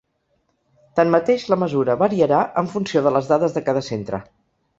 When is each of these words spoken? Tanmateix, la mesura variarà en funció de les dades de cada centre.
Tanmateix, 0.99 1.45
la 1.53 1.59
mesura 1.63 1.97
variarà 1.99 2.41
en 2.63 2.71
funció 2.73 3.05
de 3.09 3.13
les 3.19 3.31
dades 3.35 3.55
de 3.61 3.65
cada 3.71 3.87
centre. 3.91 4.23